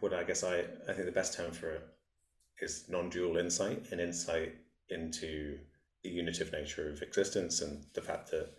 [0.00, 0.58] what I guess I,
[0.88, 1.88] I think the best term for it
[2.60, 4.54] is non-dual insight, an insight
[4.90, 5.58] into
[6.02, 8.50] the unitive nature of existence and the fact that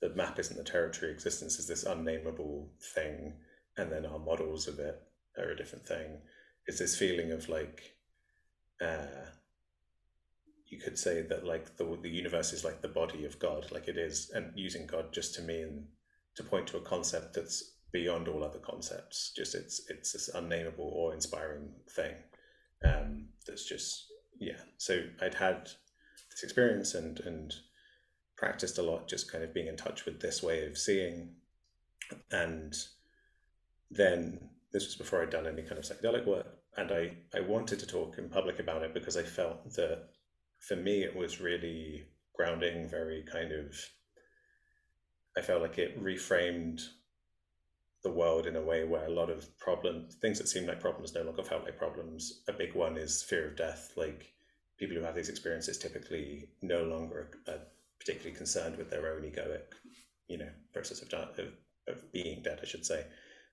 [0.00, 3.32] the map isn't the territory, existence is this unnameable thing,
[3.78, 5.00] and then our models of it
[5.38, 6.18] are a different thing.
[6.66, 7.96] It's this feeling of like
[8.80, 9.26] uh,
[10.72, 13.88] you could say that like the the universe is like the body of God, like
[13.88, 15.86] it is, and using God just to mean
[16.36, 19.32] to point to a concept that's beyond all other concepts.
[19.36, 22.14] Just it's it's this unnameable or inspiring thing
[22.84, 24.06] um, that's just
[24.38, 24.60] yeah.
[24.78, 25.68] So I'd had
[26.30, 27.54] this experience and and
[28.36, 31.34] practiced a lot, just kind of being in touch with this way of seeing,
[32.30, 32.74] and
[33.90, 36.46] then this was before I'd done any kind of psychedelic work,
[36.78, 40.08] and I I wanted to talk in public about it because I felt that
[40.66, 43.74] for me, it was really grounding, very kind of,
[45.36, 46.82] I felt like it reframed
[48.04, 51.14] the world in a way where a lot of problems, things that seemed like problems,
[51.14, 52.42] no longer felt like problems.
[52.48, 53.92] A big one is fear of death.
[53.96, 54.32] Like
[54.78, 57.60] people who have these experiences typically no longer are
[57.98, 59.74] particularly concerned with their own egoic,
[60.28, 61.52] you know, process of, of,
[61.88, 63.06] of being dead, I should say.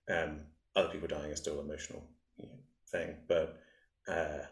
[0.09, 0.41] Um,
[0.75, 2.03] other people dying is still an emotional
[2.37, 2.59] you know,
[2.91, 3.59] thing, but
[4.07, 4.45] uh,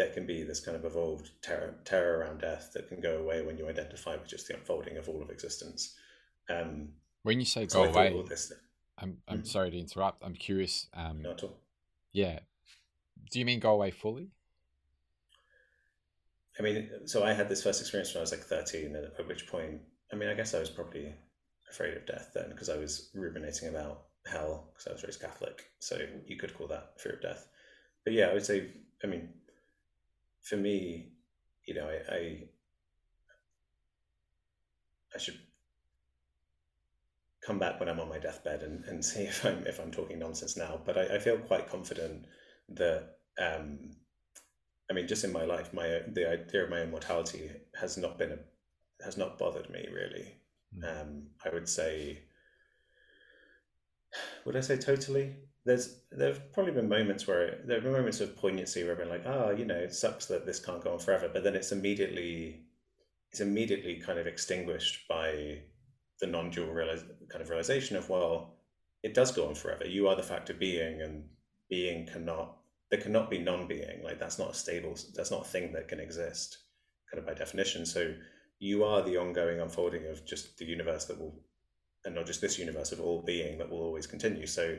[0.00, 3.42] there can be this kind of evolved terror, terror around death that can go away
[3.42, 5.94] when you identify with just the unfolding of all of existence.
[6.48, 6.88] Um,
[7.22, 8.50] when you say go away, this,
[8.96, 9.44] I'm I'm mm-hmm.
[9.44, 10.24] sorry to interrupt.
[10.24, 10.86] I'm curious.
[10.94, 11.58] Um, Not at all.
[12.12, 12.38] Yeah.
[13.30, 14.30] Do you mean go away fully?
[16.58, 19.46] I mean, so I had this first experience when I was like 13, at which
[19.46, 19.82] point,
[20.12, 21.12] I mean, I guess I was probably
[21.70, 25.70] afraid of death then because I was ruminating about hell because I was raised Catholic.
[25.78, 27.46] So you could call that fear of death.
[28.04, 28.68] But yeah, I would say,
[29.04, 29.28] I mean,
[30.42, 31.12] for me,
[31.66, 32.44] you know, I, I,
[35.14, 35.38] I should
[37.44, 40.18] come back when I'm on my deathbed and, and see if I'm if I'm talking
[40.18, 40.80] nonsense now.
[40.84, 42.26] But I, I feel quite confident
[42.70, 43.90] that um,
[44.90, 48.32] I mean, just in my life, my the idea of my immortality has not been
[48.32, 50.34] a, has not bothered me really.
[50.76, 51.02] Mm.
[51.02, 52.20] Um, I would say
[54.44, 55.36] would I say totally?
[55.64, 58.98] There's there have probably been moments where there have been moments of poignancy where I've
[58.98, 61.54] been like, oh, you know, it sucks that this can't go on forever, but then
[61.54, 62.62] it's immediately
[63.30, 65.58] it's immediately kind of extinguished by
[66.20, 68.56] the non-dual realiz- kind of realization of well,
[69.02, 69.86] it does go on forever.
[69.86, 71.24] You are the fact of being, and
[71.68, 72.56] being cannot
[72.90, 74.02] there cannot be non-being.
[74.02, 74.96] Like that's not a stable.
[75.14, 76.58] That's not a thing that can exist,
[77.10, 77.84] kind of by definition.
[77.86, 78.14] So
[78.60, 81.34] you are the ongoing unfolding of just the universe that will
[82.04, 84.78] and not just this universe of all being that will always continue so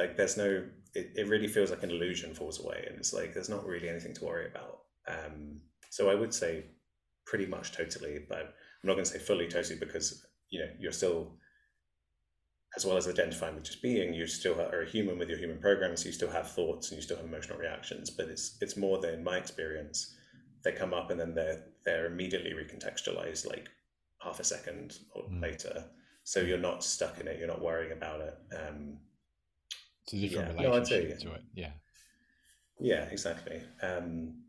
[0.00, 3.32] like there's no it, it really feels like an illusion falls away and it's like
[3.32, 5.60] there's not really anything to worry about um
[5.90, 6.64] so i would say
[7.26, 10.92] pretty much totally but i'm not going to say fully totally because you know you're
[10.92, 11.36] still
[12.76, 15.58] as well as identifying with just being you still are a human with your human
[15.58, 18.76] programs so you still have thoughts and you still have emotional reactions but it's it's
[18.76, 20.16] more than my experience
[20.64, 23.68] they come up and then they're they're immediately recontextualized like
[24.22, 25.42] half a second or mm.
[25.42, 25.84] later.
[26.24, 27.38] So you're not stuck in it.
[27.38, 28.36] You're not worrying about it.
[28.54, 28.98] Um,
[30.04, 30.66] it's a different yeah.
[30.68, 31.42] relationship no, to it.
[31.54, 31.70] Yeah.
[32.78, 33.62] Yeah, exactly.
[33.82, 34.42] Um,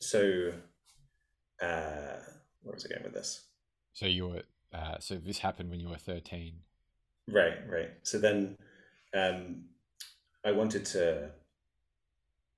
[0.00, 0.52] so,
[1.62, 2.18] uh,
[2.62, 3.46] where was I going with this?
[3.92, 6.54] So you were, uh, so this happened when you were 13.
[7.28, 7.90] Right, right.
[8.02, 8.56] So then,
[9.14, 9.66] um,
[10.44, 11.30] I wanted to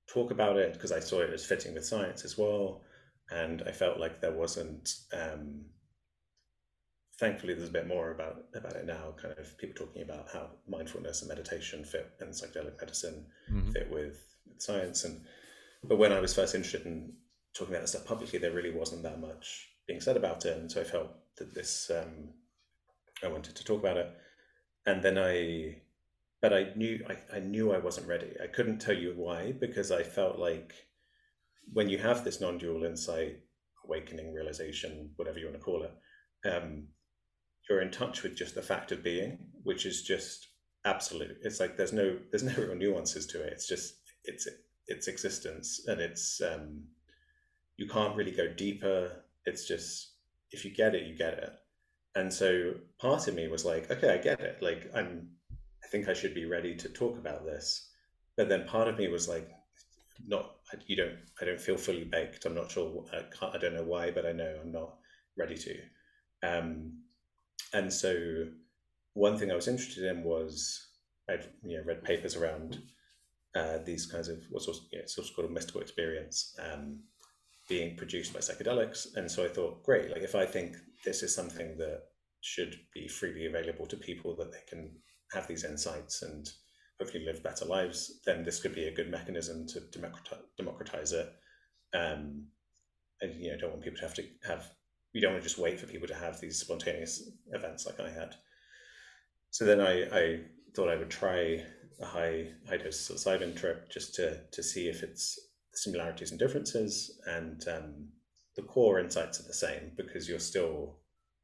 [0.08, 2.82] talk about it because I saw it as fitting with science as well.
[3.30, 5.66] And I felt like there wasn't, um,
[7.18, 10.50] thankfully there's a bit more about about it now kind of people talking about how
[10.68, 13.70] mindfulness and meditation fit and psychedelic medicine mm-hmm.
[13.70, 14.22] fit with,
[14.58, 15.04] science.
[15.04, 15.20] And
[15.84, 17.12] but when i was first interested in
[17.54, 20.56] talking about this stuff publicly there really wasn't that much being said about it.
[20.56, 22.30] And so i felt that this um,
[23.24, 24.10] i wanted to talk about it.
[24.84, 25.76] And then i
[26.40, 28.32] but i knew I, I knew i wasn't ready.
[28.42, 30.74] I couldn't tell you why because i felt like
[31.72, 33.40] when you have this non-dual insight
[33.84, 35.92] awakening realization whatever you want to call it
[36.48, 36.88] um,
[37.68, 40.48] you're in touch with just the fact of being, which is just
[40.84, 41.38] absolute.
[41.42, 43.52] It's like there's no there's no real nuances to it.
[43.52, 44.48] It's just it's
[44.86, 46.84] its existence, and it's um,
[47.76, 49.24] you can't really go deeper.
[49.44, 50.12] It's just
[50.52, 51.52] if you get it, you get it.
[52.14, 54.62] And so part of me was like, okay, I get it.
[54.62, 55.28] Like I'm,
[55.84, 57.90] I think I should be ready to talk about this.
[58.36, 59.50] But then part of me was like,
[60.26, 60.52] not
[60.86, 62.46] you don't I don't feel fully baked.
[62.46, 63.04] I'm not sure.
[63.12, 64.94] I, I don't know why, but I know I'm not
[65.36, 65.76] ready to.
[66.42, 66.92] Um,
[67.76, 68.46] and so
[69.12, 70.86] one thing I was interested in was
[71.28, 72.80] I'd you know, read papers around
[73.54, 77.00] uh, these kinds of what's also, you know, sort of called a mystical experience um,
[77.68, 79.14] being produced by psychedelics.
[79.16, 82.02] And so I thought, great, like if I think this is something that
[82.40, 84.90] should be freely available to people that they can
[85.32, 86.48] have these insights and
[86.98, 89.80] hopefully live better lives, then this could be a good mechanism to
[90.56, 91.30] democratize it.
[91.94, 92.46] Um,
[93.20, 94.70] and you know, don't want people to have to have
[95.14, 98.10] we don't want to just wait for people to have these spontaneous events like I
[98.10, 98.34] had.
[99.50, 100.40] So then I, I
[100.74, 101.64] thought I would try
[102.00, 105.38] a high high dose psilocybin trip just to to see if it's
[105.72, 108.08] similarities and differences, and um,
[108.56, 110.98] the core insights are the same because you're still.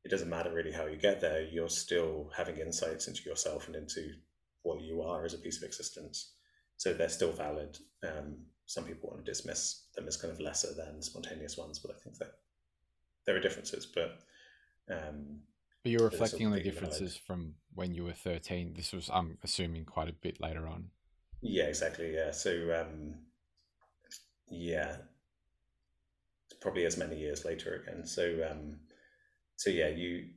[0.05, 1.43] It doesn't matter really how you get there.
[1.43, 4.11] You're still having insights into yourself and into
[4.65, 6.35] what you are as a piece of existence.
[6.77, 7.79] So they're still valid.
[8.03, 11.93] Um, some people want to dismiss them as kind of lesser than spontaneous ones, but
[11.93, 12.33] I think that
[13.27, 14.19] there are differences, but.
[14.91, 15.41] Um,
[15.83, 18.75] but you're reflecting on the differences from when you were 13.
[18.77, 20.91] This was, I'm assuming, quite a bit later on.
[21.41, 22.15] Yeah, exactly.
[22.15, 22.31] Yeah.
[22.31, 23.15] So, um,
[24.49, 24.97] yeah,
[26.49, 28.07] it's probably as many years later again.
[28.07, 28.79] So, um,
[29.57, 30.29] so yeah, you,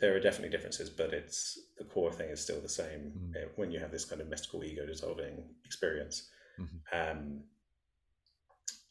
[0.00, 3.48] there are definitely differences, but it's the core thing is still the same mm.
[3.56, 6.28] when you have this kind of mystical ego dissolving experience.
[6.58, 7.18] Mm-hmm.
[7.18, 7.40] Um,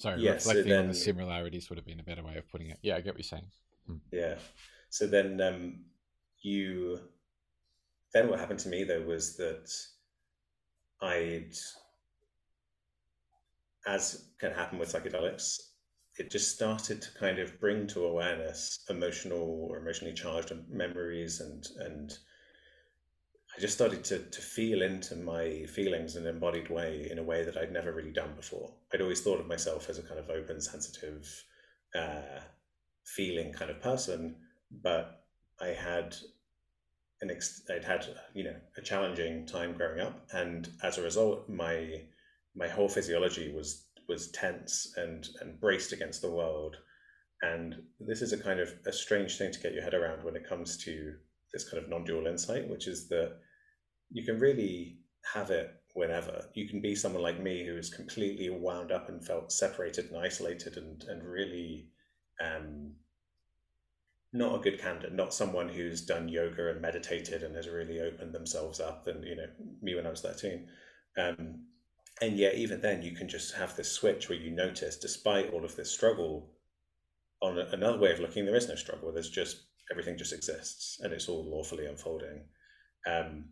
[0.03, 2.49] Sorry, yeah, reflecting so then, on the similarities would have been a better way of
[2.51, 2.77] putting it.
[2.81, 3.45] Yeah, I get what you're saying.
[3.87, 3.95] Hmm.
[4.11, 4.35] Yeah.
[4.89, 5.85] So then um,
[6.41, 6.99] you,
[8.13, 9.71] then what happened to me though was that
[11.01, 11.53] I'd,
[13.87, 15.57] as can happen with psychedelics,
[16.19, 21.65] it just started to kind of bring to awareness emotional or emotionally charged memories and
[21.79, 22.17] and
[23.55, 27.23] I just started to to feel into my feelings in an embodied way in a
[27.23, 28.73] way that I'd never really done before.
[28.93, 31.43] I'd always thought of myself as a kind of open, sensitive,
[31.93, 32.39] uh,
[33.05, 34.37] feeling kind of person,
[34.71, 35.25] but
[35.61, 36.15] I had
[37.21, 41.47] an ex- I'd had you know a challenging time growing up, and as a result,
[41.47, 42.01] my
[42.55, 46.77] my whole physiology was was tense and and braced against the world.
[47.41, 50.35] And this is a kind of a strange thing to get your head around when
[50.35, 51.15] it comes to
[51.53, 53.37] this kind of non-dual insight, which is that
[54.11, 54.97] you can really
[55.33, 56.45] have it whenever.
[56.53, 60.17] You can be someone like me who is completely wound up and felt separated and
[60.17, 61.87] isolated and and really
[62.43, 62.93] um,
[64.33, 68.33] not a good candidate, not someone who's done yoga and meditated and has really opened
[68.33, 69.07] themselves up.
[69.07, 69.47] And you know,
[69.81, 70.67] me when I was thirteen,
[71.17, 71.65] um,
[72.21, 75.63] and yet even then, you can just have this switch where you notice, despite all
[75.63, 76.49] of this struggle,
[77.41, 79.11] on another way of looking, there is no struggle.
[79.11, 82.45] There's just everything just exists and it's all lawfully unfolding.
[83.07, 83.45] Um,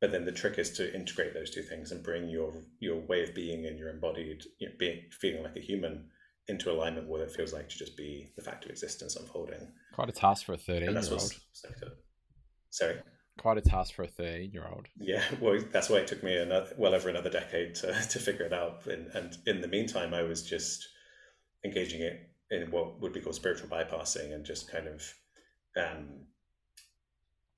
[0.00, 3.22] but then the trick is to integrate those two things and bring your your way
[3.22, 6.08] of being and your embodied you know, being feeling like a human
[6.48, 9.68] into alignment with what it feels like to just be the fact of existence unfolding.
[9.92, 11.32] Quite a task for a 13 year old.
[12.70, 12.96] Sorry?
[13.38, 14.86] Quite a task for a 13 year old.
[14.98, 18.46] Yeah, well, that's why it took me another, well over another decade to, to figure
[18.46, 18.86] it out.
[18.86, 20.88] And, and in the meantime, I was just
[21.64, 25.02] engaging it in what would be called spiritual bypassing and just kind of
[25.76, 26.26] um,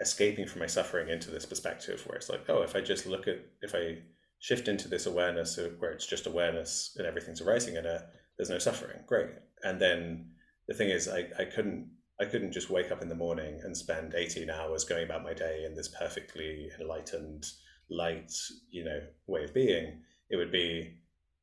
[0.01, 3.29] escaping from my suffering into this perspective where it's like, oh, if I just look
[3.29, 3.99] at, if I
[4.41, 8.03] shift into this awareness where it's just awareness and everything's arising in it,
[8.37, 8.99] there's no suffering.
[9.07, 9.31] Great.
[9.63, 10.31] And then
[10.69, 11.91] the thing is, I, I couldn't
[12.21, 15.35] I couldn't just wake up in the morning and spend 18 hours going about my
[15.35, 17.47] day in this perfectly enlightened,
[17.91, 18.33] light,
[18.71, 20.03] you know, way of being.
[20.31, 20.99] It would be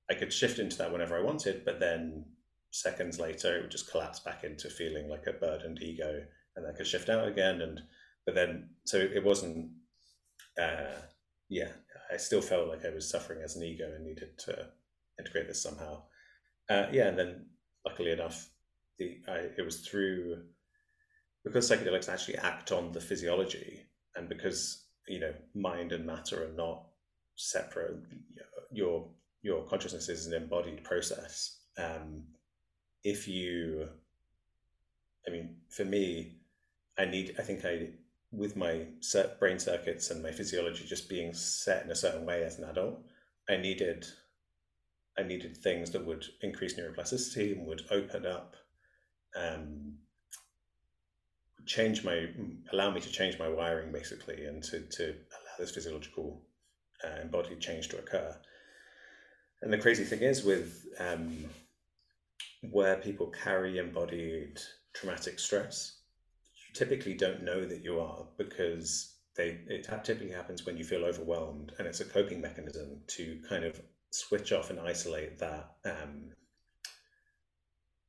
[0.09, 2.25] I could shift into that whenever I wanted, but then
[2.71, 6.23] seconds later it would just collapse back into feeling like a burdened ego,
[6.59, 7.61] and I could shift out again.
[7.61, 7.81] And
[8.25, 9.71] but then so it wasn't.
[10.61, 11.01] Uh,
[11.49, 11.71] yeah,
[12.11, 14.67] I still felt like I was suffering as an ego and needed to
[15.17, 16.03] integrate this somehow.
[16.69, 17.45] Uh, yeah, and then
[17.85, 18.49] luckily enough,
[18.97, 20.43] the I, it was through
[21.43, 26.53] because psychedelics actually act on the physiology, and because you know mind and matter are
[26.53, 26.85] not
[27.35, 27.97] separate.
[28.71, 29.09] Your
[29.41, 31.59] your consciousness is an embodied process.
[31.77, 32.23] Um,
[33.03, 33.87] if you,
[35.27, 36.38] I mean, for me,
[36.99, 37.35] I need.
[37.39, 37.89] I think I
[38.31, 38.85] with my
[39.39, 42.99] brain circuits and my physiology just being set in a certain way as an adult,
[43.49, 44.05] I needed
[45.19, 48.55] I needed things that would increase neuroplasticity and would open up,
[49.35, 49.95] um,
[51.65, 52.27] change my,
[52.71, 56.41] allow me to change my wiring basically, and to, to allow this physiological
[57.03, 58.33] uh, embodied change to occur.
[59.61, 61.45] And the crazy thing is with um,
[62.71, 64.57] where people carry embodied
[64.93, 65.98] traumatic stress,
[66.73, 71.73] typically don't know that you are because they it typically happens when you feel overwhelmed,
[71.77, 76.31] and it's a coping mechanism to kind of switch off and isolate that um,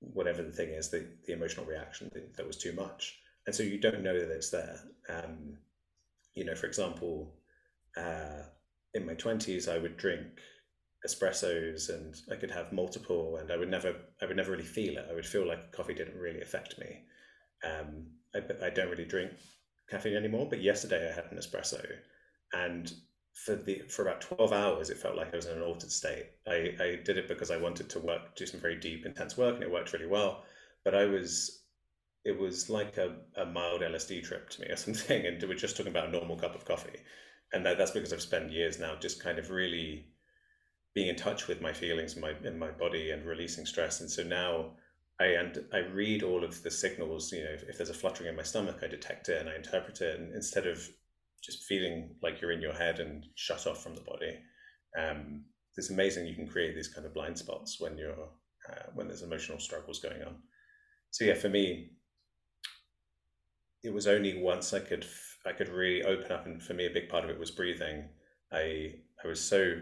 [0.01, 3.19] whatever the thing is the, the emotional reaction that, that was too much.
[3.47, 4.81] And so you don't know that it's there.
[5.09, 5.59] Um,
[6.35, 7.35] you know for example
[7.97, 8.43] uh,
[8.95, 10.27] in my 20s i would drink
[11.07, 14.97] espressos and i could have multiple and i would never i would never really feel
[14.99, 15.07] it.
[15.11, 17.05] I would feel like coffee didn't really affect me.
[17.65, 19.33] Um, I, I don't really drink
[19.89, 21.85] caffeine anymore but yesterday i had an espresso.
[22.53, 22.93] And
[23.35, 26.26] for the for about 12 hours it felt like i was in an altered state.
[26.47, 29.55] I i did it because i wanted to work do some very deep intense work
[29.55, 30.45] and it worked really well.
[30.85, 31.62] But i was
[32.24, 35.76] it was like a, a mild lsd trip to me or something and we're just
[35.76, 36.99] talking about a normal cup of coffee.
[37.53, 40.07] And that, that's because i've spent years now just kind of really
[40.95, 44.01] being in touch with my feelings in my in my body and releasing stress.
[44.01, 44.72] And so now
[45.21, 47.31] I and I read all of the signals.
[47.33, 49.55] You know, if, if, there's a fluttering in my stomach, I detect it and I
[49.55, 50.18] interpret it.
[50.18, 50.89] And instead of
[51.43, 54.39] just feeling like you're in your head and shut off from the body.
[54.99, 55.45] Um,
[55.77, 58.29] it's amazing you can create these kind of blind spots when you're
[58.68, 60.37] uh, when there's emotional struggles going on.
[61.11, 61.93] So yeah, for me,
[63.83, 65.07] it was only once I could
[65.47, 68.09] I could really open up, and for me, a big part of it was breathing.
[68.53, 68.95] I
[69.25, 69.81] I was so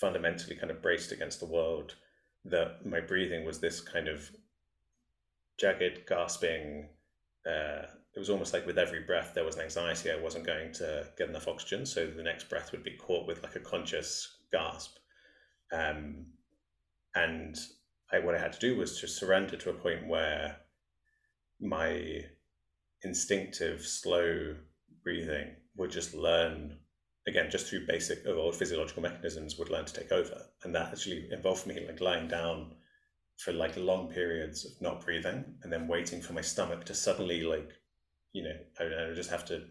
[0.00, 1.96] fundamentally kind of braced against the world
[2.44, 4.30] that my breathing was this kind of
[5.60, 6.88] jagged, gasping,
[7.46, 7.82] uh,
[8.14, 11.06] it was almost like with every breath there was an anxiety I wasn't going to
[11.16, 14.96] get enough oxygen, so the next breath would be caught with like a conscious gasp.
[15.72, 16.26] Um,
[17.14, 17.56] and
[18.12, 20.56] I, what I had to do was to surrender to a point where
[21.60, 22.24] my
[23.02, 24.56] instinctive, slow
[25.04, 26.78] breathing would just learn
[27.26, 31.28] again, just through basic old physiological mechanisms, would learn to take over, and that actually
[31.30, 32.74] involved me like lying down
[33.44, 37.42] for like long periods of not breathing and then waiting for my stomach to suddenly
[37.42, 37.70] like
[38.32, 39.62] you know, I, I just have to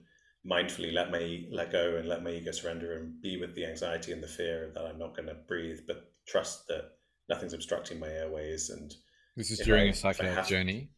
[0.45, 4.11] mindfully let my let go and let my ego surrender and be with the anxiety
[4.11, 6.91] and the fear that I'm not going to breathe, but trust that
[7.30, 8.70] nothing's obstructing my airways.
[8.70, 8.93] And
[9.36, 10.89] this is during I, a psychedelic journey.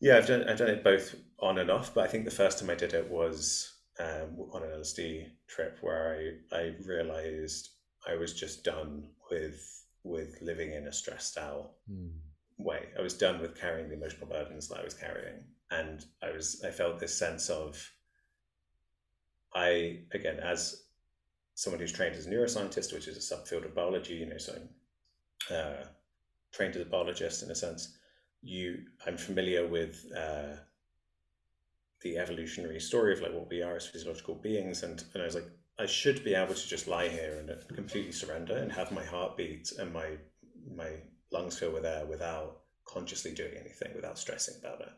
[0.00, 2.58] Yeah, I've done I've done it both on and off, but I think the first
[2.58, 7.70] time I did it was um, on an LSD trip where I I realized
[8.08, 12.10] I was just done with with living in a stressed out mm.
[12.58, 12.88] way.
[12.98, 16.62] I was done with carrying the emotional burdens that I was carrying and I was
[16.66, 17.90] I felt this sense of
[19.54, 20.84] I again as
[21.54, 24.56] someone who's trained as a neuroscientist, which is a subfield of biology, you know, so
[25.50, 25.84] uh,
[26.50, 27.98] trained as a biologist in a sense,
[28.42, 30.56] you I'm familiar with uh,
[32.00, 35.34] the evolutionary story of like what we are as physiological beings, and and I was
[35.34, 35.50] like,
[35.82, 39.36] I should be able to just lie here and completely surrender and have my heart
[39.36, 40.16] beat and my
[40.76, 40.90] my
[41.32, 44.92] lungs fill with air without consciously doing anything, without stressing about it.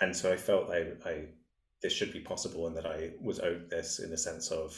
[0.00, 1.26] And so I felt like I
[1.80, 4.76] this should be possible and that I was owed this in the sense of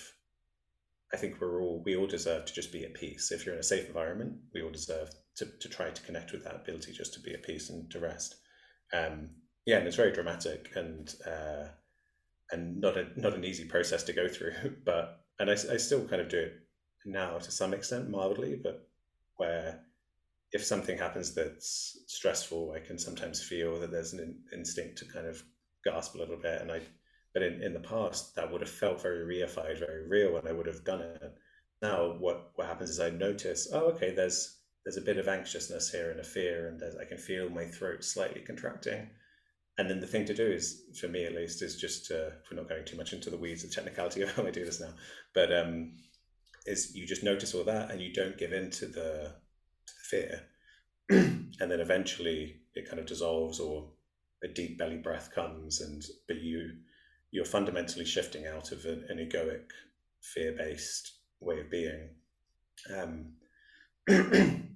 [1.15, 3.33] I think we're all we all deserve to just be at peace.
[3.33, 6.45] If you're in a safe environment, we all deserve to, to try to connect with
[6.45, 8.35] that ability just to be at peace and to rest.
[8.93, 9.31] Um,
[9.65, 11.69] yeah, and it's very dramatic and uh,
[12.53, 14.53] and not a not an easy process to go through.
[14.85, 16.53] But and I, I still kind of do it
[17.07, 18.87] now to some extent, mildly, but
[19.37, 19.81] where
[20.53, 25.05] if something happens that's stressful, I can sometimes feel that there's an in, instinct to
[25.07, 25.43] kind of
[25.85, 26.81] gasp a little bit, and I
[27.33, 30.53] but in, in the past, that would have felt very reified, very real, and I
[30.53, 31.33] would have done it.
[31.81, 35.91] Now, what, what happens is I notice, oh, okay, there's there's a bit of anxiousness
[35.91, 39.11] here and a fear, and I can feel my throat slightly contracting.
[39.81, 42.59] And then the thing to do is, for me at least, is just to, we're
[42.59, 44.93] not going too much into the weeds, the technicality of how I do this now,
[45.33, 45.93] but um,
[46.67, 49.33] is you just notice all that and you don't give in to the,
[49.87, 50.43] to the fear.
[51.09, 53.89] and then eventually it kind of dissolves or
[54.45, 56.73] a deep belly breath comes and but you
[57.31, 59.71] you're fundamentally shifting out of an, an egoic,
[60.21, 62.11] fear based way of being.
[62.95, 63.33] Um,
[64.09, 64.69] and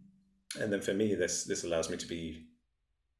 [0.56, 2.46] then for me, this this allows me to be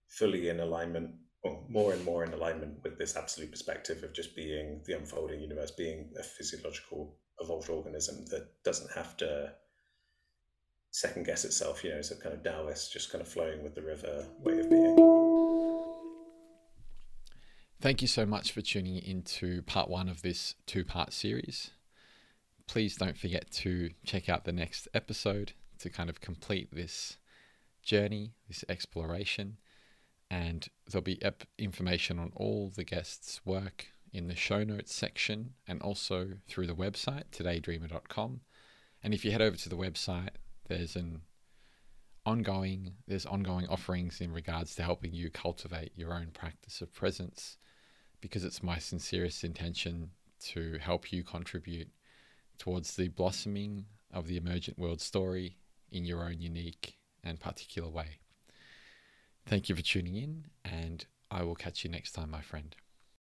[0.08, 1.10] fully in alignment,
[1.44, 5.40] or more and more in alignment with this absolute perspective of just being the unfolding
[5.40, 9.52] universe, being a physiological evolved organism that doesn't have to
[10.90, 11.84] second guess itself.
[11.84, 14.58] You know, it's a kind of Taoist, just kind of flowing with the river way
[14.58, 14.96] of being.
[17.80, 21.72] Thank you so much for tuning into part one of this two part series.
[22.66, 27.18] Please don't forget to check out the next episode to kind of complete this
[27.82, 29.58] journey, this exploration.
[30.30, 31.20] And there'll be
[31.58, 36.74] information on all the guests' work in the show notes section and also through the
[36.74, 38.40] website, todaydreamer.com.
[39.02, 40.30] And if you head over to the website,
[40.68, 41.22] there's an
[42.26, 47.58] ongoing there's ongoing offerings in regards to helping you cultivate your own practice of presence
[48.22, 50.08] because it's my sincerest intention
[50.40, 51.88] to help you contribute
[52.56, 55.58] towards the blossoming of the emergent world story
[55.90, 58.20] in your own unique and particular way.
[59.46, 62.74] Thank you for tuning in, and I will catch you next time, my friend.